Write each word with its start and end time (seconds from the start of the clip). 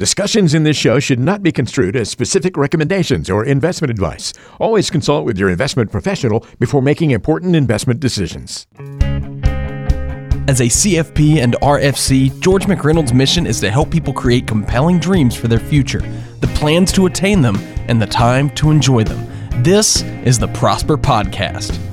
Discussions 0.00 0.54
in 0.54 0.62
this 0.62 0.78
show 0.78 0.98
should 0.98 1.20
not 1.20 1.42
be 1.42 1.52
construed 1.52 1.94
as 1.94 2.08
specific 2.08 2.56
recommendations 2.56 3.28
or 3.28 3.44
investment 3.44 3.90
advice. 3.90 4.32
Always 4.58 4.88
consult 4.88 5.26
with 5.26 5.36
your 5.36 5.50
investment 5.50 5.92
professional 5.92 6.46
before 6.58 6.80
making 6.80 7.10
important 7.10 7.54
investment 7.54 8.00
decisions. 8.00 8.66
As 10.48 10.62
a 10.62 10.70
CFP 10.70 11.42
and 11.42 11.52
RFC, 11.56 12.40
George 12.40 12.64
McReynolds' 12.64 13.12
mission 13.12 13.46
is 13.46 13.60
to 13.60 13.70
help 13.70 13.90
people 13.90 14.14
create 14.14 14.46
compelling 14.46 14.98
dreams 15.00 15.36
for 15.36 15.48
their 15.48 15.60
future, 15.60 16.00
the 16.40 16.50
plans 16.54 16.92
to 16.92 17.04
attain 17.04 17.42
them, 17.42 17.56
and 17.86 18.00
the 18.00 18.06
time 18.06 18.48
to 18.54 18.70
enjoy 18.70 19.04
them. 19.04 19.62
This 19.62 20.00
is 20.24 20.38
the 20.38 20.48
Prosper 20.48 20.96
Podcast. 20.96 21.89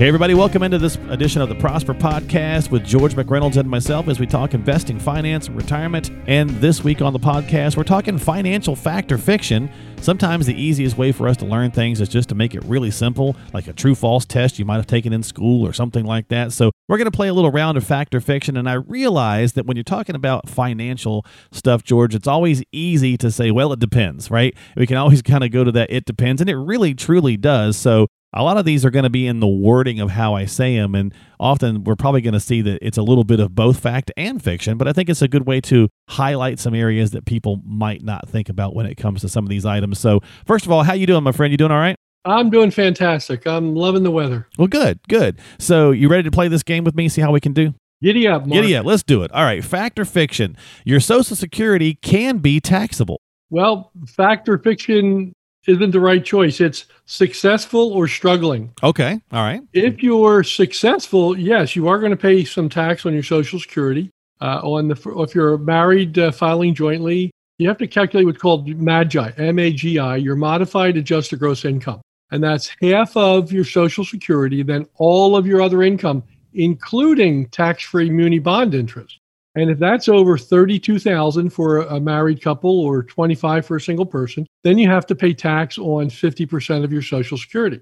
Hey, 0.00 0.08
everybody, 0.08 0.32
welcome 0.32 0.62
into 0.62 0.78
this 0.78 0.96
edition 1.10 1.42
of 1.42 1.50
the 1.50 1.54
Prosper 1.56 1.92
Podcast 1.92 2.70
with 2.70 2.86
George 2.86 3.14
McReynolds 3.14 3.58
and 3.58 3.68
myself 3.68 4.08
as 4.08 4.18
we 4.18 4.26
talk 4.26 4.54
investing, 4.54 4.98
finance, 4.98 5.50
retirement. 5.50 6.10
And 6.26 6.48
this 6.48 6.82
week 6.82 7.02
on 7.02 7.12
the 7.12 7.18
podcast, 7.18 7.76
we're 7.76 7.84
talking 7.84 8.16
financial 8.16 8.74
fact 8.74 9.12
or 9.12 9.18
fiction. 9.18 9.70
Sometimes 10.00 10.46
the 10.46 10.58
easiest 10.58 10.96
way 10.96 11.12
for 11.12 11.28
us 11.28 11.36
to 11.36 11.44
learn 11.44 11.70
things 11.70 12.00
is 12.00 12.08
just 12.08 12.30
to 12.30 12.34
make 12.34 12.54
it 12.54 12.64
really 12.64 12.90
simple, 12.90 13.36
like 13.52 13.66
a 13.66 13.74
true 13.74 13.94
false 13.94 14.24
test 14.24 14.58
you 14.58 14.64
might 14.64 14.76
have 14.76 14.86
taken 14.86 15.12
in 15.12 15.22
school 15.22 15.66
or 15.66 15.74
something 15.74 16.06
like 16.06 16.28
that. 16.28 16.52
So, 16.52 16.70
we're 16.88 16.96
going 16.96 17.04
to 17.04 17.14
play 17.14 17.28
a 17.28 17.34
little 17.34 17.52
round 17.52 17.76
of 17.76 17.84
fact 17.84 18.14
or 18.14 18.22
fiction. 18.22 18.56
And 18.56 18.70
I 18.70 18.72
realize 18.72 19.52
that 19.52 19.66
when 19.66 19.76
you're 19.76 19.84
talking 19.84 20.16
about 20.16 20.48
financial 20.48 21.26
stuff, 21.52 21.84
George, 21.84 22.14
it's 22.14 22.26
always 22.26 22.62
easy 22.72 23.18
to 23.18 23.30
say, 23.30 23.50
well, 23.50 23.70
it 23.74 23.80
depends, 23.80 24.30
right? 24.30 24.56
We 24.78 24.86
can 24.86 24.96
always 24.96 25.20
kind 25.22 25.44
of 25.44 25.50
go 25.50 25.62
to 25.62 25.70
that 25.72 25.92
it 25.92 26.06
depends. 26.06 26.40
And 26.40 26.48
it 26.48 26.56
really, 26.56 26.94
truly 26.94 27.36
does. 27.36 27.76
So, 27.76 28.06
a 28.32 28.42
lot 28.44 28.56
of 28.56 28.64
these 28.64 28.84
are 28.84 28.90
going 28.90 29.02
to 29.02 29.10
be 29.10 29.26
in 29.26 29.40
the 29.40 29.48
wording 29.48 29.98
of 30.00 30.10
how 30.10 30.34
I 30.34 30.44
say 30.44 30.76
them, 30.76 30.94
and 30.94 31.12
often 31.38 31.84
we're 31.84 31.96
probably 31.96 32.20
going 32.20 32.34
to 32.34 32.40
see 32.40 32.62
that 32.62 32.78
it's 32.80 32.98
a 32.98 33.02
little 33.02 33.24
bit 33.24 33.40
of 33.40 33.54
both 33.54 33.80
fact 33.80 34.12
and 34.16 34.42
fiction. 34.42 34.78
But 34.78 34.86
I 34.86 34.92
think 34.92 35.08
it's 35.08 35.22
a 35.22 35.28
good 35.28 35.46
way 35.46 35.60
to 35.62 35.88
highlight 36.08 36.58
some 36.58 36.74
areas 36.74 37.10
that 37.10 37.24
people 37.24 37.60
might 37.64 38.02
not 38.02 38.28
think 38.28 38.48
about 38.48 38.74
when 38.74 38.86
it 38.86 38.96
comes 38.96 39.20
to 39.22 39.28
some 39.28 39.44
of 39.44 39.50
these 39.50 39.66
items. 39.66 39.98
So, 39.98 40.20
first 40.46 40.64
of 40.64 40.72
all, 40.72 40.84
how 40.84 40.92
you 40.92 41.06
doing, 41.06 41.24
my 41.24 41.32
friend? 41.32 41.50
You 41.50 41.56
doing 41.56 41.72
all 41.72 41.78
right? 41.78 41.96
I'm 42.24 42.50
doing 42.50 42.70
fantastic. 42.70 43.46
I'm 43.46 43.74
loving 43.74 44.02
the 44.02 44.10
weather. 44.10 44.46
Well, 44.58 44.68
good, 44.68 45.00
good. 45.08 45.40
So, 45.58 45.90
you 45.90 46.08
ready 46.08 46.22
to 46.22 46.30
play 46.30 46.48
this 46.48 46.62
game 46.62 46.84
with 46.84 46.94
me? 46.94 47.08
See 47.08 47.22
how 47.22 47.32
we 47.32 47.40
can 47.40 47.52
do? 47.52 47.74
Giddy 48.02 48.28
up, 48.28 48.46
Mark. 48.46 48.62
Giddy 48.62 48.76
up. 48.76 48.86
Let's 48.86 49.02
do 49.02 49.22
it. 49.24 49.32
All 49.32 49.44
right. 49.44 49.62
Fact 49.64 49.98
or 49.98 50.04
fiction? 50.04 50.56
Your 50.84 51.00
Social 51.00 51.36
Security 51.36 51.98
can 52.00 52.38
be 52.38 52.60
taxable. 52.60 53.20
Well, 53.50 53.90
fact 54.06 54.48
or 54.48 54.58
fiction 54.58 55.34
isn't 55.66 55.90
the 55.90 56.00
right 56.00 56.24
choice. 56.24 56.60
It's 56.60 56.86
successful 57.06 57.92
or 57.92 58.08
struggling. 58.08 58.72
Okay. 58.82 59.20
All 59.32 59.42
right. 59.42 59.62
If 59.72 60.02
you're 60.02 60.42
successful, 60.42 61.38
yes, 61.38 61.76
you 61.76 61.88
are 61.88 61.98
going 61.98 62.10
to 62.10 62.16
pay 62.16 62.44
some 62.44 62.68
tax 62.68 63.04
on 63.06 63.12
your 63.12 63.22
Social 63.22 63.60
Security. 63.60 64.10
Uh, 64.40 64.60
on 64.62 64.88
the 64.88 64.94
if 65.18 65.34
you're 65.34 65.58
married 65.58 66.18
uh, 66.18 66.30
filing 66.30 66.74
jointly, 66.74 67.30
you 67.58 67.68
have 67.68 67.76
to 67.76 67.86
calculate 67.86 68.24
what's 68.24 68.38
called 68.38 68.66
MAGI, 68.66 69.34
M-A-G-I, 69.36 70.16
your 70.16 70.34
modified 70.34 70.96
adjusted 70.96 71.38
gross 71.38 71.66
income, 71.66 72.00
and 72.30 72.42
that's 72.42 72.70
half 72.80 73.14
of 73.18 73.52
your 73.52 73.64
Social 73.64 74.02
Security, 74.02 74.62
then 74.62 74.86
all 74.96 75.36
of 75.36 75.46
your 75.46 75.60
other 75.60 75.82
income, 75.82 76.22
including 76.54 77.48
tax-free 77.48 78.08
muni 78.08 78.38
bond 78.38 78.72
interest. 78.74 79.18
And 79.56 79.70
if 79.70 79.78
that's 79.78 80.08
over 80.08 80.38
32,000 80.38 81.50
for 81.50 81.78
a 81.78 81.98
married 81.98 82.40
couple 82.40 82.80
or 82.80 83.02
25 83.02 83.66
for 83.66 83.76
a 83.76 83.80
single 83.80 84.06
person, 84.06 84.46
then 84.62 84.78
you 84.78 84.88
have 84.88 85.06
to 85.06 85.14
pay 85.14 85.34
tax 85.34 85.76
on 85.76 86.08
50% 86.08 86.84
of 86.84 86.92
your 86.92 87.02
social 87.02 87.36
security. 87.36 87.80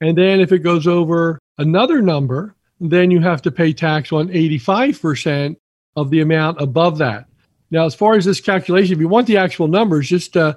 And 0.00 0.16
then 0.16 0.40
if 0.40 0.52
it 0.52 0.60
goes 0.60 0.86
over 0.86 1.38
another 1.58 2.00
number, 2.00 2.54
then 2.80 3.10
you 3.10 3.20
have 3.20 3.42
to 3.42 3.50
pay 3.50 3.72
tax 3.72 4.12
on 4.12 4.28
85% 4.28 5.56
of 5.96 6.10
the 6.10 6.20
amount 6.20 6.60
above 6.60 6.98
that. 6.98 7.26
Now, 7.72 7.84
as 7.84 7.94
far 7.94 8.14
as 8.14 8.24
this 8.24 8.40
calculation, 8.40 8.94
if 8.94 9.00
you 9.00 9.08
want 9.08 9.26
the 9.26 9.36
actual 9.36 9.68
numbers, 9.68 10.08
just 10.08 10.36
uh, 10.36 10.54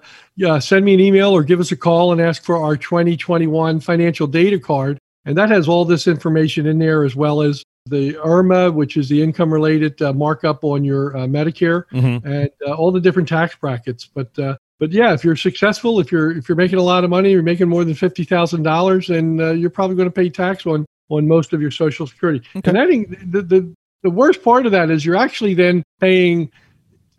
send 0.60 0.86
me 0.86 0.94
an 0.94 1.00
email 1.00 1.32
or 1.32 1.44
give 1.44 1.60
us 1.60 1.72
a 1.72 1.76
call 1.76 2.12
and 2.12 2.20
ask 2.20 2.44
for 2.44 2.58
our 2.58 2.76
2021 2.76 3.80
financial 3.80 4.26
data 4.26 4.60
card. 4.60 4.98
And 5.26 5.38
that 5.38 5.50
has 5.50 5.68
all 5.68 5.86
this 5.86 6.08
information 6.08 6.66
in 6.66 6.80
there, 6.80 7.04
as 7.04 7.16
well 7.16 7.42
as 7.42 7.64
the 7.86 8.14
IRMAA, 8.14 8.74
which 8.74 8.98
is 8.98 9.10
the 9.10 9.22
income 9.22 9.52
related 9.52 10.02
uh, 10.02 10.14
markup 10.14 10.64
on 10.64 10.84
your 10.84 11.16
uh, 11.18 11.22
Medicare, 11.22 11.86
mm-hmm. 11.92 12.26
and 12.26 12.50
uh, 12.66 12.74
all 12.74 12.92
the 12.92 13.02
different 13.02 13.28
tax 13.28 13.56
brackets. 13.56 14.06
But 14.06 14.38
uh, 14.40 14.58
but 14.80 14.92
yeah, 14.92 15.14
if 15.14 15.24
you're 15.24 15.36
successful, 15.36 16.00
if 16.00 16.12
you're 16.12 16.32
if 16.32 16.48
you're 16.48 16.56
making 16.56 16.80
a 16.80 16.84
lot 16.84 17.04
of 17.04 17.10
money, 17.10 17.32
you're 17.32 17.44
making 17.44 17.70
more 17.70 17.84
than 17.84 17.96
fifty 17.96 18.24
thousand 18.24 18.64
dollars, 18.64 19.10
and 19.10 19.42
uh, 19.42 19.52
you're 19.52 19.70
probably 19.70 19.96
going 19.96 20.08
to 20.08 20.14
pay 20.14 20.30
tax 20.30 20.66
on 20.66 20.86
on 21.10 21.28
most 21.28 21.54
of 21.54 21.62
your 21.62 21.72
Social 21.72 22.08
Security. 22.08 22.46
Okay. 22.56 22.70
And 22.70 22.78
I 22.78 22.88
think 22.88 23.10
the, 23.32 23.42
the 23.42 23.74
the 24.04 24.10
worst 24.10 24.44
part 24.44 24.66
of 24.66 24.72
that 24.72 24.90
is 24.90 25.06
you're 25.06 25.16
actually 25.16 25.54
then 25.54 25.84
paying 26.00 26.52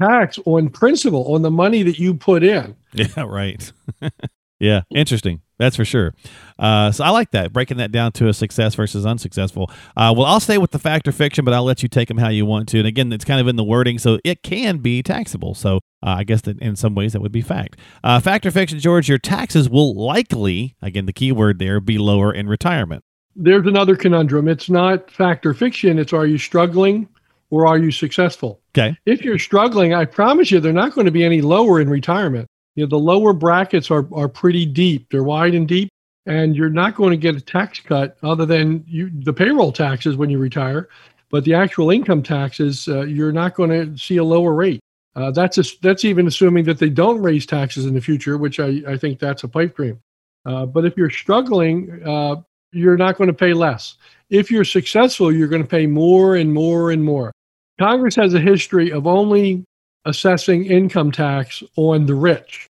tax 0.00 0.38
on 0.44 0.68
principal 0.68 1.34
on 1.34 1.42
the 1.42 1.50
money 1.50 1.82
that 1.82 1.98
you 1.98 2.14
put 2.14 2.42
in. 2.42 2.76
Yeah, 2.96 3.24
right. 3.26 3.72
yeah, 4.60 4.82
interesting. 4.94 5.40
That's 5.58 5.76
for 5.76 5.84
sure. 5.84 6.14
Uh, 6.58 6.90
so 6.90 7.04
I 7.04 7.10
like 7.10 7.30
that 7.30 7.52
breaking 7.52 7.76
that 7.76 7.92
down 7.92 8.12
to 8.12 8.28
a 8.28 8.34
success 8.34 8.74
versus 8.74 9.06
unsuccessful. 9.06 9.70
Uh, 9.96 10.12
well, 10.16 10.26
I'll 10.26 10.40
stay 10.40 10.58
with 10.58 10.72
the 10.72 10.78
fact 10.78 11.06
or 11.06 11.12
fiction, 11.12 11.44
but 11.44 11.54
I'll 11.54 11.64
let 11.64 11.82
you 11.82 11.88
take 11.88 12.08
them 12.08 12.18
how 12.18 12.28
you 12.28 12.44
want 12.44 12.68
to. 12.70 12.78
And 12.78 12.86
again, 12.86 13.12
it's 13.12 13.24
kind 13.24 13.40
of 13.40 13.46
in 13.46 13.56
the 13.56 13.64
wording, 13.64 13.98
so 13.98 14.18
it 14.24 14.42
can 14.42 14.78
be 14.78 15.02
taxable. 15.02 15.54
So 15.54 15.76
uh, 16.02 16.16
I 16.18 16.24
guess 16.24 16.42
that 16.42 16.58
in 16.60 16.76
some 16.76 16.94
ways 16.94 17.12
that 17.12 17.20
would 17.20 17.32
be 17.32 17.42
fact. 17.42 17.78
Uh, 18.02 18.18
fact 18.20 18.44
or 18.46 18.50
fiction, 18.50 18.78
George, 18.80 19.08
your 19.08 19.18
taxes 19.18 19.68
will 19.68 19.94
likely, 19.94 20.74
again, 20.82 21.06
the 21.06 21.12
key 21.12 21.30
word 21.30 21.58
there, 21.58 21.80
be 21.80 21.98
lower 21.98 22.32
in 22.32 22.48
retirement. 22.48 23.04
There's 23.36 23.66
another 23.66 23.96
conundrum. 23.96 24.48
It's 24.48 24.70
not 24.70 25.10
fact 25.10 25.46
or 25.46 25.54
fiction. 25.54 25.98
It's 25.98 26.12
are 26.12 26.26
you 26.26 26.38
struggling 26.38 27.08
or 27.50 27.66
are 27.66 27.78
you 27.78 27.90
successful? 27.90 28.60
Okay. 28.76 28.96
If 29.06 29.22
you're 29.22 29.38
struggling, 29.38 29.94
I 29.94 30.04
promise 30.04 30.50
you, 30.50 30.60
they're 30.60 30.72
not 30.72 30.94
going 30.94 31.04
to 31.04 31.10
be 31.10 31.24
any 31.24 31.40
lower 31.40 31.80
in 31.80 31.88
retirement 31.88 32.48
you 32.74 32.84
know 32.84 32.88
the 32.88 32.98
lower 32.98 33.32
brackets 33.32 33.90
are 33.90 34.06
are 34.12 34.28
pretty 34.28 34.66
deep. 34.66 35.08
They're 35.10 35.24
wide 35.24 35.54
and 35.54 35.68
deep 35.68 35.90
and 36.26 36.56
you're 36.56 36.70
not 36.70 36.94
going 36.94 37.10
to 37.10 37.16
get 37.16 37.36
a 37.36 37.40
tax 37.40 37.80
cut 37.80 38.16
other 38.22 38.46
than 38.46 38.84
you 38.86 39.10
the 39.24 39.32
payroll 39.32 39.72
taxes 39.72 40.16
when 40.16 40.30
you 40.30 40.38
retire 40.38 40.88
but 41.30 41.44
the 41.44 41.54
actual 41.54 41.90
income 41.90 42.22
taxes 42.22 42.88
uh, 42.88 43.02
you're 43.02 43.32
not 43.32 43.54
going 43.54 43.70
to 43.70 43.98
see 43.98 44.18
a 44.18 44.24
lower 44.24 44.54
rate. 44.54 44.80
Uh, 45.16 45.30
that's 45.30 45.58
a, 45.58 45.64
that's 45.80 46.04
even 46.04 46.26
assuming 46.26 46.64
that 46.64 46.78
they 46.78 46.88
don't 46.88 47.22
raise 47.22 47.46
taxes 47.46 47.86
in 47.86 47.94
the 47.94 48.00
future 48.00 48.38
which 48.38 48.60
i, 48.60 48.80
I 48.86 48.96
think 48.96 49.18
that's 49.18 49.44
a 49.44 49.48
pipe 49.48 49.76
dream. 49.76 50.00
Uh, 50.46 50.66
but 50.66 50.84
if 50.84 50.96
you're 50.96 51.10
struggling 51.10 52.02
uh, 52.06 52.36
you're 52.72 52.96
not 52.96 53.16
going 53.16 53.28
to 53.28 53.34
pay 53.34 53.52
less. 53.52 53.96
If 54.30 54.50
you're 54.50 54.64
successful 54.64 55.32
you're 55.32 55.48
going 55.48 55.62
to 55.62 55.68
pay 55.68 55.86
more 55.86 56.36
and 56.36 56.52
more 56.52 56.90
and 56.90 57.04
more. 57.04 57.32
Congress 57.78 58.14
has 58.16 58.34
a 58.34 58.40
history 58.40 58.92
of 58.92 59.06
only 59.06 59.64
assessing 60.04 60.66
income 60.66 61.10
tax 61.10 61.62
on 61.76 62.06
the 62.06 62.14
rich. 62.14 62.68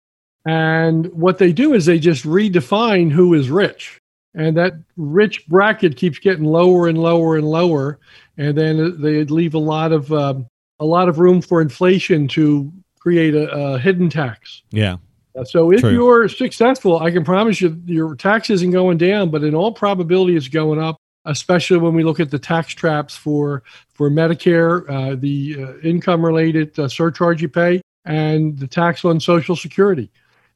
And 0.46 1.06
what 1.12 1.38
they 1.38 1.52
do 1.52 1.74
is 1.74 1.86
they 1.86 1.98
just 1.98 2.24
redefine 2.24 3.10
who 3.10 3.34
is 3.34 3.50
rich. 3.50 4.00
And 4.34 4.56
that 4.56 4.74
rich 4.96 5.46
bracket 5.48 5.96
keeps 5.96 6.18
getting 6.18 6.44
lower 6.44 6.88
and 6.88 6.98
lower 6.98 7.36
and 7.36 7.46
lower. 7.46 7.98
And 8.36 8.56
then 8.56 9.00
they 9.00 9.24
leave 9.24 9.54
a 9.54 9.58
lot 9.58 9.92
of 9.92 10.12
um, 10.12 10.46
a 10.80 10.84
lot 10.84 11.08
of 11.08 11.18
room 11.18 11.40
for 11.42 11.60
inflation 11.60 12.28
to 12.28 12.72
create 13.00 13.34
a, 13.34 13.50
a 13.50 13.78
hidden 13.78 14.08
tax. 14.08 14.62
Yeah. 14.70 14.96
Uh, 15.36 15.44
so 15.44 15.72
if 15.72 15.80
True. 15.80 15.90
you're 15.90 16.28
successful, 16.28 16.98
I 17.00 17.10
can 17.10 17.24
promise 17.24 17.60
you 17.60 17.80
your 17.86 18.14
tax 18.14 18.50
isn't 18.50 18.70
going 18.70 18.98
down, 18.98 19.30
but 19.30 19.42
in 19.42 19.54
all 19.54 19.72
probability 19.72 20.36
it's 20.36 20.48
going 20.48 20.80
up 20.80 20.98
especially 21.24 21.78
when 21.78 21.94
we 21.94 22.04
look 22.04 22.20
at 22.20 22.30
the 22.30 22.38
tax 22.38 22.72
traps 22.74 23.16
for 23.16 23.62
for 23.92 24.10
Medicare, 24.10 24.88
uh, 24.88 25.16
the 25.18 25.56
uh, 25.58 25.78
income 25.86 26.24
related 26.24 26.78
uh, 26.78 26.88
surcharge 26.88 27.42
you 27.42 27.48
pay, 27.48 27.80
and 28.04 28.58
the 28.58 28.66
tax 28.66 29.04
on 29.04 29.20
Social 29.20 29.56
Security. 29.56 30.10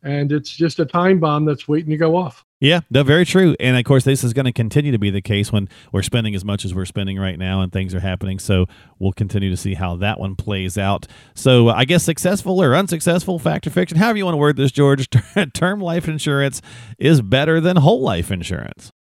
And 0.05 0.33
it's 0.33 0.51
just 0.51 0.81
a 0.81 0.85
time 0.85 1.21
bomb 1.21 1.45
that's 1.45 1.69
waiting 1.69 1.91
to 1.91 1.97
go 1.97 2.17
off. 2.17 2.45
Yeah, 2.63 2.81
no, 2.91 3.03
very 3.03 3.25
true. 3.25 3.57
And 3.59 3.77
of 3.77 3.85
course, 3.85 4.05
this 4.05 4.23
is 4.23 4.33
going 4.33 4.45
to 4.45 4.53
continue 4.53 4.93
to 4.93 4.99
be 4.99 5.11
the 5.11 5.21
case 5.21 5.51
when 5.51 5.69
we're 5.91 6.03
spending 6.03 6.33
as 6.37 6.45
much 6.45 6.65
as 6.65 6.73
we're 6.73 6.85
spending 6.85 7.19
right 7.19 7.37
now 7.37 7.61
and 7.61 7.73
things 7.73 7.93
are 7.93 8.01
happening. 8.01 8.39
So 8.39 8.67
we'll 9.01 9.13
continue 9.13 9.51
to 9.51 9.57
see 9.57 9.75
how 9.75 9.97
that 9.97 10.21
one 10.21 10.37
plays 10.37 10.79
out. 10.79 11.09
So 11.35 11.71
I 11.71 11.85
guess 11.85 12.05
successful 12.05 12.63
or 12.63 12.77
unsuccessful, 12.77 13.41
fact 13.41 13.67
or 13.67 13.71
fiction, 13.71 13.99
however 13.99 14.19
you 14.19 14.25
want 14.25 14.35
to 14.35 14.39
word 14.39 14.57
this, 14.57 14.71
George, 14.71 15.09
term 15.55 15.81
life 15.81 16.07
insurance 16.07 16.63
is 16.99 17.21
better 17.21 17.61
than 17.61 17.79
whole 17.79 18.01
life 18.01 18.31
insurance. 18.31 18.93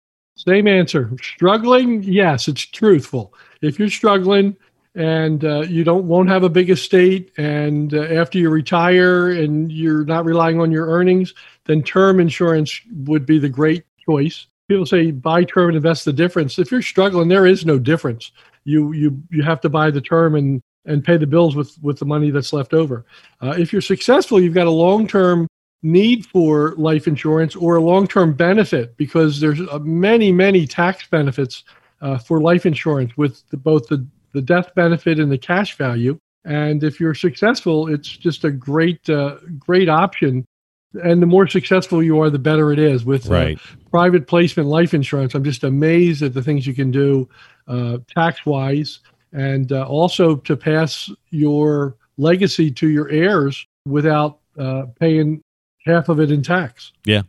Same 0.47 0.67
answer. 0.67 1.11
Struggling, 1.23 2.03
yes, 2.03 2.49
it's 2.49 2.62
truthful. 2.62 3.33
If 3.61 3.79
you're 3.79 3.91
struggling 3.91 4.56
and 4.97 5.44
uh, 5.44 5.61
you 5.61 5.85
don't 5.85 6.06
won't 6.06 6.29
have 6.29 6.43
a 6.43 6.49
big 6.49 6.69
estate, 6.69 7.33
and 7.37 7.94
uh, 7.94 8.03
after 8.03 8.39
you 8.39 8.50
retire 8.50 9.31
and 9.31 9.71
you're 9.71 10.05
not 10.05 10.25
relying 10.25 10.61
on 10.61 10.73
your 10.73 10.89
earnings, 10.89 11.33
then 11.65 11.83
term 11.83 12.19
insurance 12.19 12.81
would 13.05 13.25
be 13.25 13.39
the 13.39 13.49
great 13.49 13.85
choice. 14.05 14.47
People 14.69 14.85
say 14.85 15.12
buy 15.12 15.44
term 15.44 15.69
and 15.69 15.77
invest 15.77 16.05
the 16.05 16.12
difference. 16.12 16.59
If 16.59 16.73
you're 16.73 16.83
struggling, 16.83 17.29
there 17.29 17.47
is 17.47 17.65
no 17.65 17.79
difference. 17.79 18.33
You 18.65 18.93
you 18.93 19.23
you 19.31 19.43
have 19.44 19.61
to 19.61 19.69
buy 19.69 19.93
the 19.93 20.00
term 20.00 20.35
and 20.35 20.61
and 20.87 21.05
pay 21.05 21.17
the 21.17 21.27
bills 21.27 21.55
with 21.55 21.77
with 21.83 22.00
the 22.00 22.05
money 22.05 22.31
that's 22.31 22.53
left 22.53 22.75
over. 22.75 23.06
Uh, 23.41 23.55
if 23.56 23.73
you're 23.73 23.81
successful, 23.81 24.41
you've 24.41 24.55
got 24.55 24.67
a 24.67 24.71
long 24.71 25.06
term 25.06 25.47
need 25.82 26.25
for 26.26 26.75
life 26.76 27.08
insurance 27.08 27.56
or 27.56 27.76
a 27.76 27.81
long-term 27.81 28.34
benefit 28.34 28.96
because 28.96 29.40
there's 29.40 29.61
uh, 29.61 29.79
many 29.81 30.31
many 30.31 30.67
tax 30.67 31.06
benefits 31.08 31.64
uh, 32.02 32.19
for 32.19 32.40
life 32.40 32.67
insurance 32.67 33.17
with 33.17 33.49
the, 33.50 33.56
both 33.56 33.87
the, 33.88 34.06
the 34.32 34.43
death 34.43 34.75
benefit 34.75 35.19
and 35.19 35.31
the 35.31 35.38
cash 35.38 35.76
value 35.76 36.19
And 36.44 36.82
if 36.82 37.00
you're 37.00 37.14
successful, 37.14 37.88
it's 37.88 38.08
just 38.08 38.44
a 38.44 38.50
great, 38.50 39.08
uh, 39.08 39.37
great 39.58 39.88
option. 39.88 40.44
And 41.02 41.23
the 41.23 41.26
more 41.26 41.46
successful 41.46 42.02
you 42.02 42.20
are, 42.20 42.29
the 42.29 42.38
better 42.38 42.73
it 42.73 42.79
is. 42.79 43.05
With 43.05 43.26
uh, 43.26 43.31
private 43.90 44.26
placement 44.26 44.69
life 44.69 44.93
insurance, 44.93 45.34
I'm 45.34 45.44
just 45.44 45.64
amazed 45.64 46.23
at 46.23 46.34
the 46.34 46.43
things 46.43 46.67
you 46.67 46.75
can 46.75 46.90
do 46.90 47.29
uh, 47.69 47.99
tax 48.08 48.44
wise 48.44 49.00
and 49.32 49.73
uh, 49.73 49.87
also 49.87 50.37
to 50.37 50.56
pass 50.56 51.11
your 51.31 51.96
legacy 52.19 52.70
to 52.73 52.88
your 52.88 53.08
heirs 53.08 53.67
without 53.87 54.40
uh, 54.58 54.87
paying 55.00 55.42
half 55.87 56.08
of 56.08 56.20
it 56.20 56.31
in 56.31 56.43
tax. 56.43 56.93
Yeah. 57.05 57.23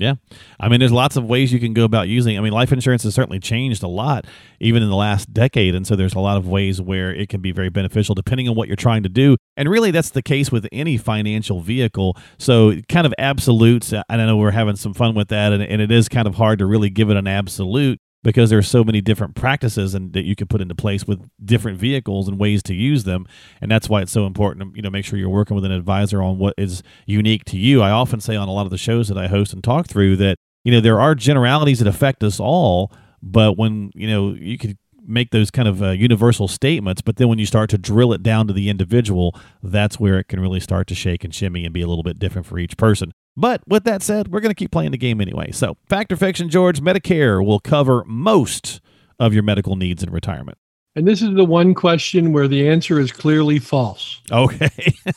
Yeah. 0.00 0.14
I 0.58 0.70
mean, 0.70 0.80
there's 0.80 0.92
lots 0.92 1.16
of 1.16 1.24
ways 1.26 1.52
you 1.52 1.60
can 1.60 1.74
go 1.74 1.84
about 1.84 2.08
using. 2.08 2.38
I 2.38 2.40
mean, 2.40 2.54
life 2.54 2.72
insurance 2.72 3.02
has 3.02 3.14
certainly 3.14 3.38
changed 3.38 3.82
a 3.82 3.88
lot, 3.88 4.24
even 4.58 4.82
in 4.82 4.88
the 4.88 4.96
last 4.96 5.34
decade. 5.34 5.74
And 5.74 5.86
so 5.86 5.94
there's 5.94 6.14
a 6.14 6.20
lot 6.20 6.38
of 6.38 6.48
ways 6.48 6.80
where 6.80 7.14
it 7.14 7.28
can 7.28 7.42
be 7.42 7.52
very 7.52 7.68
beneficial 7.68 8.14
depending 8.14 8.48
on 8.48 8.54
what 8.54 8.66
you're 8.66 8.76
trying 8.76 9.02
to 9.02 9.10
do. 9.10 9.36
And 9.58 9.68
really, 9.68 9.90
that's 9.90 10.08
the 10.08 10.22
case 10.22 10.50
with 10.50 10.66
any 10.72 10.96
financial 10.96 11.60
vehicle. 11.60 12.16
So, 12.38 12.76
kind 12.88 13.06
of 13.06 13.12
absolutes, 13.18 13.92
I 13.92 14.16
know 14.16 14.38
we're 14.38 14.52
having 14.52 14.76
some 14.76 14.94
fun 14.94 15.14
with 15.14 15.28
that. 15.28 15.52
And, 15.52 15.62
and 15.62 15.82
it 15.82 15.92
is 15.92 16.08
kind 16.08 16.26
of 16.26 16.34
hard 16.36 16.60
to 16.60 16.66
really 16.66 16.88
give 16.88 17.10
it 17.10 17.18
an 17.18 17.26
absolute 17.26 18.00
because 18.22 18.50
there's 18.50 18.68
so 18.68 18.84
many 18.84 19.00
different 19.00 19.34
practices 19.34 19.94
and 19.94 20.12
that 20.12 20.24
you 20.24 20.36
can 20.36 20.46
put 20.46 20.60
into 20.60 20.74
place 20.74 21.06
with 21.06 21.28
different 21.42 21.78
vehicles 21.78 22.28
and 22.28 22.38
ways 22.38 22.62
to 22.64 22.74
use 22.74 23.04
them. 23.04 23.26
And 23.60 23.70
that's 23.70 23.88
why 23.88 24.02
it's 24.02 24.12
so 24.12 24.26
important 24.26 24.70
to 24.72 24.76
you 24.76 24.82
know 24.82 24.90
make 24.90 25.04
sure 25.04 25.18
you're 25.18 25.28
working 25.28 25.54
with 25.54 25.64
an 25.64 25.72
advisor 25.72 26.22
on 26.22 26.38
what 26.38 26.54
is 26.58 26.82
unique 27.06 27.44
to 27.46 27.56
you. 27.56 27.82
I 27.82 27.90
often 27.90 28.20
say 28.20 28.36
on 28.36 28.48
a 28.48 28.52
lot 28.52 28.66
of 28.66 28.70
the 28.70 28.78
shows 28.78 29.08
that 29.08 29.18
i 29.18 29.26
host 29.26 29.52
and 29.52 29.62
talk 29.62 29.86
through 29.86 30.16
that 30.16 30.36
you 30.64 30.72
know 30.72 30.80
there 30.80 31.00
are 31.00 31.14
generalities 31.14 31.78
that 31.78 31.88
affect 31.88 32.22
us 32.22 32.40
all 32.40 32.92
but 33.22 33.56
when 33.56 33.90
you 33.94 34.08
know 34.08 34.32
you 34.32 34.58
could 34.58 34.76
make 35.10 35.30
those 35.30 35.50
kind 35.50 35.68
of 35.68 35.82
uh, 35.82 35.90
universal 35.90 36.48
statements 36.48 37.02
but 37.02 37.16
then 37.16 37.28
when 37.28 37.38
you 37.38 37.46
start 37.46 37.68
to 37.70 37.78
drill 37.78 38.12
it 38.12 38.22
down 38.22 38.46
to 38.46 38.52
the 38.52 38.68
individual 38.68 39.34
that's 39.62 39.98
where 39.98 40.18
it 40.18 40.28
can 40.28 40.40
really 40.40 40.60
start 40.60 40.86
to 40.86 40.94
shake 40.94 41.24
and 41.24 41.34
shimmy 41.34 41.64
and 41.64 41.74
be 41.74 41.82
a 41.82 41.86
little 41.86 42.04
bit 42.04 42.18
different 42.18 42.46
for 42.46 42.58
each 42.58 42.76
person 42.76 43.12
but 43.36 43.62
with 43.66 43.84
that 43.84 44.02
said, 44.02 44.28
we're 44.28 44.40
going 44.40 44.50
to 44.50 44.56
keep 44.56 44.70
playing 44.70 44.90
the 44.90 44.98
game 44.98 45.20
anyway. 45.20 45.52
So, 45.52 45.76
fact 45.88 46.12
or 46.12 46.16
fiction, 46.16 46.50
George, 46.50 46.80
Medicare 46.80 47.44
will 47.44 47.60
cover 47.60 48.04
most 48.06 48.80
of 49.18 49.32
your 49.32 49.42
medical 49.42 49.76
needs 49.76 50.02
in 50.02 50.10
retirement. 50.10 50.58
And 50.96 51.06
this 51.06 51.22
is 51.22 51.34
the 51.34 51.44
one 51.44 51.72
question 51.72 52.32
where 52.32 52.48
the 52.48 52.68
answer 52.68 52.98
is 52.98 53.12
clearly 53.12 53.58
false. 53.58 54.20
Okay. 54.30 54.68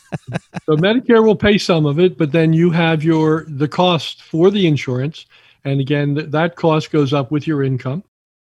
So 0.65 0.77
Medicare 0.77 1.21
will 1.21 1.35
pay 1.35 1.57
some 1.57 1.85
of 1.85 1.99
it, 1.99 2.17
but 2.17 2.31
then 2.31 2.53
you 2.53 2.71
have 2.71 3.03
your 3.03 3.43
the 3.49 3.67
cost 3.67 4.21
for 4.21 4.49
the 4.49 4.65
insurance, 4.65 5.25
and 5.65 5.81
again 5.81 6.15
th- 6.15 6.31
that 6.31 6.55
cost 6.55 6.89
goes 6.89 7.11
up 7.11 7.31
with 7.31 7.45
your 7.45 7.63
income. 7.63 8.01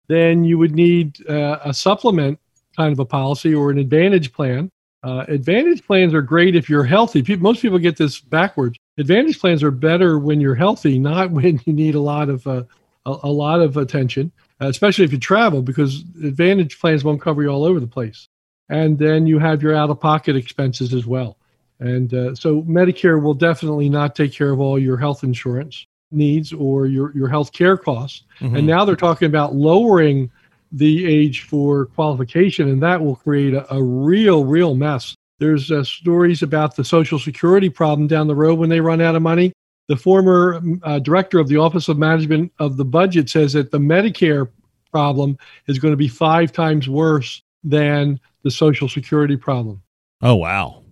Then 0.08 0.44
you 0.44 0.58
would 0.58 0.74
need 0.74 1.28
uh, 1.30 1.60
a 1.64 1.74
supplement 1.74 2.40
kind 2.76 2.94
of 2.94 3.00
a 3.00 3.06
policy 3.06 3.54
or 3.54 3.72
an 3.72 3.78
advantage 3.78 4.32
plan. 4.32 4.70
Uh, 5.04 5.26
advantage 5.28 5.86
plans 5.86 6.14
are 6.14 6.22
great 6.22 6.56
if 6.56 6.70
you're 6.70 6.84
healthy. 6.84 7.24
People, 7.24 7.44
most 7.44 7.62
people 7.62 7.80
get 7.80 7.98
this 7.98 8.20
backwards. 8.20 8.78
Advantage 8.98 9.40
plans 9.40 9.64
are 9.64 9.72
better 9.72 10.20
when 10.20 10.40
you're 10.40 10.56
healthy, 10.56 10.98
not 10.98 11.32
when 11.38 11.62
you 11.66 11.74
need 11.74 11.96
a 11.96 12.00
lot 12.00 12.30
of 12.30 12.46
uh, 12.48 12.64
a, 13.06 13.18
a 13.24 13.32
lot 13.32 13.62
of 13.62 13.78
attention, 13.78 14.32
especially 14.60 15.06
if 15.06 15.12
you 15.12 15.20
travel, 15.20 15.62
because 15.62 16.02
advantage 16.24 16.80
plans 16.80 17.04
won't 17.04 17.22
cover 17.22 17.42
you 17.42 17.50
all 17.50 17.66
over 17.66 17.80
the 17.80 17.88
place. 17.88 18.28
And 18.70 19.00
then 19.00 19.26
you 19.26 19.40
have 19.40 19.64
your 19.64 19.74
out-of-pocket 19.74 20.36
expenses 20.36 20.94
as 20.94 21.06
well. 21.06 21.38
And 21.80 22.14
uh, 22.14 22.36
so 22.36 22.64
Medicare 22.64 23.22
will 23.22 23.34
definitely 23.34 23.88
not 23.88 24.16
take 24.16 24.34
care 24.34 24.52
of 24.52 24.60
all 24.60 24.78
your 24.78 24.98
health 24.98 25.24
insurance 25.24 25.86
needs 26.12 26.54
or 26.54 26.88
your, 26.88 27.16
your 27.16 27.28
health 27.28 27.52
care 27.52 27.78
costs. 27.78 28.24
Mhm. 28.40 28.58
And 28.58 28.68
now 28.68 28.86
they're 28.86 28.96
talking 28.96 29.28
about 29.28 29.56
lowering 29.56 30.32
the 30.72 31.06
age 31.06 31.42
for 31.44 31.86
qualification, 31.88 32.68
and 32.70 32.82
that 32.84 33.02
will 33.02 33.16
create 33.16 33.54
a, 33.54 33.74
a 33.74 33.82
real, 33.82 34.46
real 34.46 34.76
mess. 34.76 35.16
There's 35.40 35.72
uh, 35.72 35.84
stories 35.84 36.42
about 36.44 36.76
the 36.76 36.84
Social 36.84 37.20
Security 37.20 37.70
problem 37.70 38.08
down 38.08 38.28
the 38.28 38.36
road 38.36 38.60
when 38.60 38.70
they 38.70 38.82
run 38.82 39.02
out 39.02 39.16
of 39.16 39.22
money. 39.22 39.54
The 39.88 39.96
former 39.96 40.62
uh, 40.84 41.00
director 41.00 41.40
of 41.40 41.48
the 41.48 41.58
Office 41.58 41.88
of 41.88 41.98
Management 41.98 42.52
of 42.60 42.76
the 42.76 42.84
Budget 42.86 43.30
says 43.30 43.54
that 43.54 43.72
the 43.72 43.78
Medicare 43.78 44.50
problem 44.92 45.38
is 45.68 45.80
going 45.80 45.94
to 45.94 45.98
be 45.98 46.08
five 46.10 46.52
times 46.52 46.90
worse 46.90 47.42
than 47.64 48.20
the 48.44 48.52
Social 48.52 48.90
Security 48.90 49.38
problem. 49.38 49.82
oh, 50.22 50.36
wow. 50.36 50.84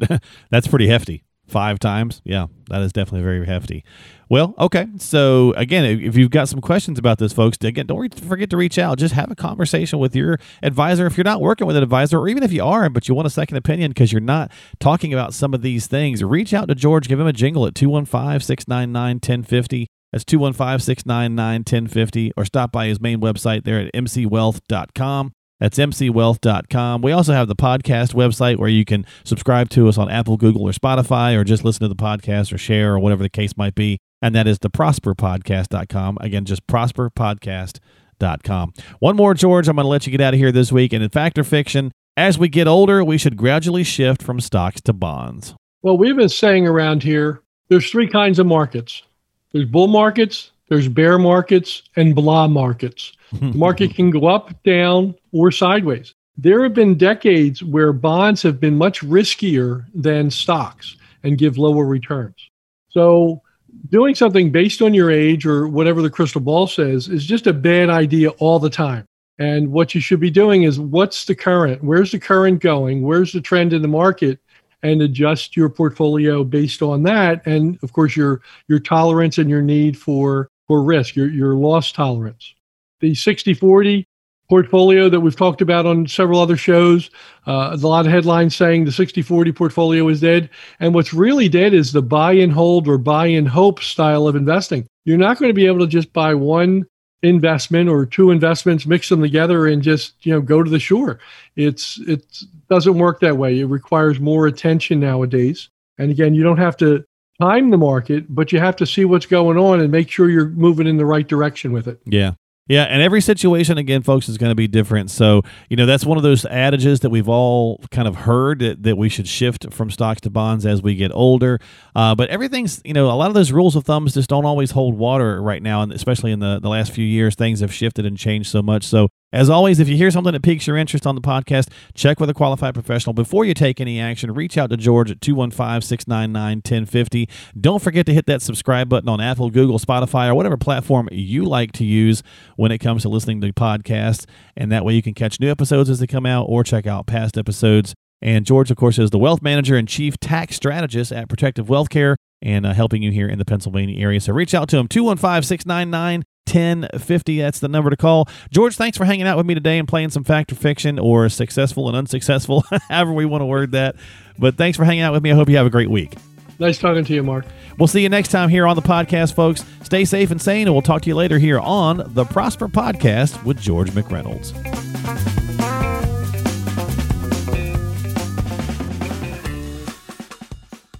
That's 0.50 0.66
pretty 0.66 0.88
hefty. 0.88 1.22
Five 1.52 1.78
times. 1.78 2.22
Yeah, 2.24 2.46
that 2.70 2.80
is 2.80 2.94
definitely 2.94 3.20
very 3.20 3.44
hefty. 3.44 3.84
Well, 4.30 4.54
okay. 4.58 4.86
So, 4.96 5.52
again, 5.52 5.84
if 5.84 6.16
you've 6.16 6.30
got 6.30 6.48
some 6.48 6.62
questions 6.62 6.98
about 6.98 7.18
this, 7.18 7.34
folks, 7.34 7.58
again, 7.60 7.84
don't 7.84 8.18
forget 8.18 8.48
to 8.48 8.56
reach 8.56 8.78
out. 8.78 8.96
Just 8.96 9.12
have 9.12 9.30
a 9.30 9.34
conversation 9.34 9.98
with 9.98 10.16
your 10.16 10.38
advisor. 10.62 11.04
If 11.04 11.18
you're 11.18 11.24
not 11.24 11.42
working 11.42 11.66
with 11.66 11.76
an 11.76 11.82
advisor, 11.82 12.18
or 12.18 12.28
even 12.28 12.42
if 12.42 12.54
you 12.54 12.64
are, 12.64 12.88
but 12.88 13.06
you 13.06 13.14
want 13.14 13.26
a 13.26 13.30
second 13.30 13.58
opinion 13.58 13.90
because 13.90 14.12
you're 14.12 14.22
not 14.22 14.50
talking 14.80 15.12
about 15.12 15.34
some 15.34 15.52
of 15.52 15.60
these 15.60 15.86
things, 15.86 16.24
reach 16.24 16.54
out 16.54 16.68
to 16.68 16.74
George. 16.74 17.06
Give 17.06 17.20
him 17.20 17.26
a 17.26 17.34
jingle 17.34 17.66
at 17.66 17.74
215 17.74 18.40
699 18.40 19.16
1050. 19.16 19.86
That's 20.10 20.24
215 20.24 20.78
699 20.78 21.60
1050. 21.60 22.32
Or 22.34 22.46
stop 22.46 22.72
by 22.72 22.86
his 22.86 22.98
main 22.98 23.20
website 23.20 23.64
there 23.64 23.78
at 23.80 23.92
mcwealth.com. 23.92 25.32
That's 25.62 25.78
mcwealth.com. 25.78 27.00
We 27.02 27.12
also 27.12 27.32
have 27.34 27.46
the 27.46 27.54
podcast 27.54 28.14
website 28.14 28.56
where 28.56 28.68
you 28.68 28.84
can 28.84 29.06
subscribe 29.22 29.68
to 29.70 29.86
us 29.86 29.96
on 29.96 30.10
Apple, 30.10 30.36
Google, 30.36 30.62
or 30.62 30.72
Spotify, 30.72 31.36
or 31.36 31.44
just 31.44 31.64
listen 31.64 31.82
to 31.82 31.88
the 31.88 31.94
podcast 31.94 32.52
or 32.52 32.58
share 32.58 32.94
or 32.94 32.98
whatever 32.98 33.22
the 33.22 33.30
case 33.30 33.56
might 33.56 33.76
be. 33.76 34.00
And 34.20 34.34
that 34.34 34.48
is 34.48 34.58
the 34.58 34.70
prosperpodcast.com. 34.70 36.18
Again, 36.20 36.46
just 36.46 36.66
prosperpodcast.com. 36.66 38.72
One 38.98 39.14
more, 39.14 39.34
George. 39.34 39.68
I'm 39.68 39.76
going 39.76 39.84
to 39.84 39.88
let 39.88 40.04
you 40.04 40.10
get 40.10 40.20
out 40.20 40.34
of 40.34 40.40
here 40.40 40.50
this 40.50 40.72
week. 40.72 40.92
And 40.92 41.00
in 41.00 41.10
fact 41.10 41.38
or 41.38 41.44
fiction, 41.44 41.92
as 42.16 42.40
we 42.40 42.48
get 42.48 42.66
older, 42.66 43.04
we 43.04 43.16
should 43.16 43.36
gradually 43.36 43.84
shift 43.84 44.20
from 44.20 44.40
stocks 44.40 44.80
to 44.80 44.92
bonds. 44.92 45.54
Well, 45.82 45.96
we've 45.96 46.16
been 46.16 46.28
saying 46.28 46.66
around 46.66 47.04
here 47.04 47.40
there's 47.68 47.88
three 47.88 48.08
kinds 48.08 48.40
of 48.40 48.46
markets 48.46 49.04
there's 49.52 49.66
bull 49.66 49.86
markets, 49.86 50.50
there's 50.68 50.88
bear 50.88 51.20
markets, 51.20 51.84
and 51.94 52.16
blah 52.16 52.48
markets. 52.48 53.12
The 53.32 53.46
market 53.58 53.94
can 53.94 54.10
go 54.10 54.26
up, 54.26 54.62
down, 54.62 55.14
or 55.32 55.50
sideways. 55.50 56.14
There 56.36 56.62
have 56.62 56.74
been 56.74 56.96
decades 56.96 57.62
where 57.62 57.92
bonds 57.92 58.42
have 58.42 58.58
been 58.58 58.76
much 58.76 59.00
riskier 59.02 59.84
than 59.94 60.30
stocks 60.30 60.96
and 61.22 61.38
give 61.38 61.58
lower 61.58 61.84
returns. 61.84 62.48
So, 62.88 63.42
doing 63.90 64.14
something 64.14 64.50
based 64.50 64.82
on 64.82 64.94
your 64.94 65.10
age 65.10 65.46
or 65.46 65.68
whatever 65.68 66.02
the 66.02 66.10
crystal 66.10 66.40
ball 66.40 66.66
says 66.66 67.08
is 67.08 67.24
just 67.24 67.46
a 67.46 67.52
bad 67.52 67.90
idea 67.90 68.30
all 68.30 68.58
the 68.58 68.70
time. 68.70 69.06
And 69.38 69.72
what 69.72 69.94
you 69.94 70.00
should 70.00 70.20
be 70.20 70.30
doing 70.30 70.62
is 70.62 70.78
what's 70.78 71.24
the 71.24 71.34
current? 71.34 71.82
Where's 71.82 72.12
the 72.12 72.18
current 72.18 72.60
going? 72.60 73.02
Where's 73.02 73.32
the 73.32 73.40
trend 73.40 73.72
in 73.72 73.82
the 73.82 73.88
market? 73.88 74.38
And 74.82 75.00
adjust 75.00 75.56
your 75.56 75.68
portfolio 75.68 76.44
based 76.44 76.82
on 76.82 77.04
that. 77.04 77.46
And 77.46 77.78
of 77.82 77.92
course, 77.92 78.16
your 78.16 78.40
your 78.68 78.80
tolerance 78.80 79.38
and 79.38 79.48
your 79.48 79.62
need 79.62 79.96
for 79.96 80.48
for 80.66 80.82
risk, 80.82 81.14
your 81.14 81.28
your 81.28 81.54
loss 81.54 81.92
tolerance. 81.92 82.54
The 83.02 83.12
60-40 83.12 84.06
portfolio 84.48 85.08
that 85.08 85.20
we've 85.20 85.36
talked 85.36 85.60
about 85.60 85.86
on 85.86 86.06
several 86.06 86.40
other 86.40 86.56
shows, 86.56 87.10
uh, 87.46 87.70
a 87.72 87.86
lot 87.86 88.06
of 88.06 88.12
headlines 88.12 88.56
saying 88.56 88.84
the 88.84 88.90
60-40 88.90 89.54
portfolio 89.54 90.08
is 90.08 90.20
dead. 90.20 90.48
And 90.80 90.94
what's 90.94 91.12
really 91.12 91.48
dead 91.48 91.74
is 91.74 91.92
the 91.92 92.02
buy 92.02 92.32
and 92.32 92.52
hold 92.52 92.88
or 92.88 92.98
buy 92.98 93.26
and 93.26 93.48
hope 93.48 93.82
style 93.82 94.26
of 94.26 94.36
investing. 94.36 94.86
You're 95.04 95.18
not 95.18 95.38
going 95.38 95.50
to 95.50 95.54
be 95.54 95.66
able 95.66 95.80
to 95.80 95.86
just 95.86 96.12
buy 96.12 96.34
one 96.34 96.86
investment 97.22 97.88
or 97.88 98.04
two 98.04 98.30
investments, 98.30 98.86
mix 98.86 99.08
them 99.08 99.20
together, 99.20 99.66
and 99.66 99.82
just 99.82 100.14
you 100.26 100.32
know 100.32 100.40
go 100.40 100.62
to 100.62 100.70
the 100.70 100.78
shore. 100.78 101.18
It's 101.56 101.98
it 102.06 102.24
doesn't 102.68 102.98
work 102.98 103.20
that 103.20 103.36
way. 103.36 103.60
It 103.60 103.66
requires 103.66 104.20
more 104.20 104.46
attention 104.46 105.00
nowadays. 105.00 105.68
And 105.98 106.10
again, 106.10 106.34
you 106.34 106.42
don't 106.42 106.58
have 106.58 106.76
to 106.78 107.04
time 107.40 107.70
the 107.70 107.78
market, 107.78 108.26
but 108.28 108.52
you 108.52 108.58
have 108.58 108.76
to 108.76 108.86
see 108.86 109.04
what's 109.04 109.26
going 109.26 109.58
on 109.58 109.80
and 109.80 109.90
make 109.90 110.10
sure 110.10 110.28
you're 110.28 110.50
moving 110.50 110.86
in 110.86 110.96
the 110.96 111.06
right 111.06 111.26
direction 111.26 111.72
with 111.72 111.88
it. 111.88 112.00
Yeah. 112.04 112.32
Yeah, 112.68 112.84
and 112.84 113.02
every 113.02 113.20
situation 113.20 113.76
again, 113.76 114.02
folks, 114.02 114.28
is 114.28 114.38
going 114.38 114.50
to 114.50 114.54
be 114.56 114.68
different. 114.68 115.10
So, 115.10 115.42
you 115.68 115.76
know, 115.76 115.84
that's 115.84 116.06
one 116.06 116.16
of 116.16 116.22
those 116.22 116.44
adages 116.44 117.00
that 117.00 117.10
we've 117.10 117.28
all 117.28 117.82
kind 117.90 118.06
of 118.06 118.14
heard 118.14 118.60
that, 118.60 118.84
that 118.84 118.96
we 118.96 119.08
should 119.08 119.26
shift 119.26 119.72
from 119.72 119.90
stocks 119.90 120.20
to 120.22 120.30
bonds 120.30 120.64
as 120.64 120.80
we 120.80 120.94
get 120.94 121.10
older. 121.12 121.58
Uh, 121.96 122.14
but 122.14 122.30
everything's, 122.30 122.80
you 122.84 122.94
know, 122.94 123.10
a 123.10 123.14
lot 123.16 123.26
of 123.26 123.34
those 123.34 123.50
rules 123.50 123.74
of 123.74 123.84
thumbs 123.84 124.14
just 124.14 124.30
don't 124.30 124.44
always 124.44 124.70
hold 124.70 124.96
water 124.96 125.42
right 125.42 125.62
now, 125.62 125.82
and 125.82 125.92
especially 125.92 126.30
in 126.30 126.38
the, 126.38 126.60
the 126.60 126.68
last 126.68 126.92
few 126.92 127.04
years, 127.04 127.34
things 127.34 127.60
have 127.60 127.74
shifted 127.74 128.06
and 128.06 128.16
changed 128.16 128.48
so 128.48 128.62
much. 128.62 128.84
So, 128.84 129.08
as 129.32 129.48
always, 129.48 129.80
if 129.80 129.88
you 129.88 129.96
hear 129.96 130.10
something 130.10 130.32
that 130.32 130.42
piques 130.42 130.66
your 130.66 130.76
interest 130.76 131.06
on 131.06 131.14
the 131.14 131.20
podcast, 131.20 131.68
check 131.94 132.20
with 132.20 132.28
a 132.28 132.34
qualified 132.34 132.74
professional 132.74 133.14
before 133.14 133.44
you 133.44 133.54
take 133.54 133.80
any 133.80 133.98
action. 133.98 134.32
Reach 134.32 134.58
out 134.58 134.70
to 134.70 134.76
George 134.76 135.10
at 135.10 135.20
215 135.20 135.80
699 135.80 136.58
1050. 136.58 137.28
Don't 137.58 137.82
forget 137.82 138.04
to 138.06 138.12
hit 138.12 138.26
that 138.26 138.42
subscribe 138.42 138.88
button 138.88 139.08
on 139.08 139.20
Apple, 139.20 139.50
Google, 139.50 139.78
Spotify, 139.78 140.28
or 140.28 140.34
whatever 140.34 140.56
platform 140.56 141.08
you 141.10 141.44
like 141.44 141.72
to 141.72 141.84
use 141.84 142.22
when 142.56 142.70
it 142.70 142.78
comes 142.78 143.02
to 143.02 143.08
listening 143.08 143.40
to 143.40 143.52
podcasts. 143.52 144.26
And 144.56 144.70
that 144.70 144.84
way 144.84 144.94
you 144.94 145.02
can 145.02 145.14
catch 145.14 145.40
new 145.40 145.50
episodes 145.50 145.88
as 145.88 145.98
they 145.98 146.06
come 146.06 146.26
out 146.26 146.44
or 146.48 146.62
check 146.62 146.86
out 146.86 147.06
past 147.06 147.38
episodes. 147.38 147.94
And 148.20 148.46
George, 148.46 148.70
of 148.70 148.76
course, 148.76 148.98
is 148.98 149.10
the 149.10 149.18
wealth 149.18 149.42
manager 149.42 149.76
and 149.76 149.88
chief 149.88 150.18
tax 150.18 150.56
strategist 150.56 151.10
at 151.10 151.28
Protective 151.28 151.68
Wealth 151.68 151.88
Care 151.88 152.16
and 152.40 152.66
uh, 152.66 152.72
helping 152.72 153.02
you 153.02 153.10
here 153.10 153.28
in 153.28 153.38
the 153.38 153.44
Pennsylvania 153.44 153.98
area. 153.98 154.20
So 154.20 154.32
reach 154.32 154.54
out 154.54 154.68
to 154.70 154.76
him, 154.76 154.88
215 154.88 155.42
699 155.42 156.22
1050. 156.46 157.40
That's 157.40 157.60
the 157.60 157.68
number 157.68 157.90
to 157.90 157.96
call. 157.96 158.28
George, 158.50 158.76
thanks 158.76 158.98
for 158.98 159.04
hanging 159.04 159.26
out 159.26 159.36
with 159.36 159.46
me 159.46 159.54
today 159.54 159.78
and 159.78 159.88
playing 159.88 160.10
some 160.10 160.24
fact 160.24 160.52
or 160.52 160.54
fiction 160.54 160.98
or 160.98 161.28
successful 161.28 161.88
and 161.88 161.96
unsuccessful, 161.96 162.64
however 162.88 163.12
we 163.12 163.24
want 163.24 163.42
to 163.42 163.46
word 163.46 163.72
that. 163.72 163.96
But 164.38 164.56
thanks 164.56 164.76
for 164.76 164.84
hanging 164.84 165.02
out 165.02 165.12
with 165.12 165.22
me. 165.22 165.32
I 165.32 165.34
hope 165.34 165.48
you 165.48 165.56
have 165.56 165.66
a 165.66 165.70
great 165.70 165.90
week. 165.90 166.14
Nice 166.58 166.78
talking 166.78 167.04
to 167.04 167.14
you, 167.14 167.22
Mark. 167.22 167.44
We'll 167.78 167.88
see 167.88 168.02
you 168.02 168.08
next 168.08 168.28
time 168.28 168.48
here 168.48 168.66
on 168.66 168.76
the 168.76 168.82
podcast, 168.82 169.34
folks. 169.34 169.64
Stay 169.82 170.04
safe 170.04 170.30
and 170.30 170.40
sane, 170.40 170.66
and 170.68 170.74
we'll 170.74 170.82
talk 170.82 171.02
to 171.02 171.08
you 171.08 171.16
later 171.16 171.38
here 171.38 171.58
on 171.58 172.02
the 172.14 172.24
Prosper 172.24 172.68
Podcast 172.68 173.42
with 173.44 173.60
George 173.60 173.90
McReynolds. 173.90 175.41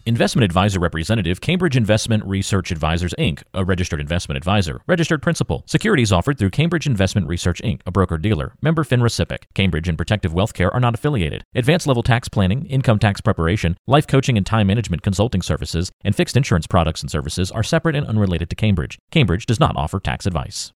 Investment 0.04 0.44
advisor 0.44 0.80
representative, 0.80 1.40
Cambridge 1.40 1.76
Investment 1.76 2.24
Research 2.24 2.72
Advisors, 2.72 3.14
Inc., 3.20 3.44
a 3.54 3.64
registered 3.64 4.00
investment 4.00 4.36
advisor. 4.36 4.80
Registered 4.88 5.22
principal. 5.22 5.62
Securities 5.66 6.10
offered 6.10 6.38
through 6.38 6.50
Cambridge 6.50 6.88
Investment 6.88 7.28
Research, 7.28 7.62
Inc., 7.62 7.82
a 7.86 7.92
broker 7.92 8.18
dealer. 8.18 8.52
Member 8.60 8.82
FINRA 8.82 9.08
SIPC. 9.08 9.44
Cambridge 9.54 9.88
and 9.88 9.96
Protective 9.96 10.34
Wealth 10.34 10.54
Care 10.54 10.72
are 10.72 10.80
not 10.80 10.94
affiliated. 10.94 11.44
Advanced 11.54 11.86
level 11.86 12.02
tax 12.02 12.28
planning, 12.28 12.66
income 12.66 12.98
tax 12.98 13.20
preparation, 13.20 13.76
life 13.86 14.08
coaching 14.08 14.36
and 14.36 14.44
time 14.44 14.66
management 14.66 15.02
consulting 15.02 15.40
services, 15.40 15.92
and 16.04 16.16
fixed 16.16 16.36
insurance 16.36 16.66
products 16.66 17.02
and 17.02 17.10
services 17.10 17.52
are 17.52 17.62
separate 17.62 17.94
and 17.94 18.06
unrelated 18.08 18.50
to 18.50 18.56
Cambridge. 18.56 18.98
Cambridge 19.12 19.46
does 19.46 19.60
not 19.60 19.76
offer 19.76 20.00
tax 20.00 20.26
advice. 20.26 20.70